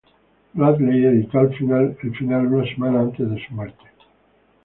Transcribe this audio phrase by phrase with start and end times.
[0.55, 1.95] Bradley editó el final
[2.51, 3.83] una semana antes de su muerte.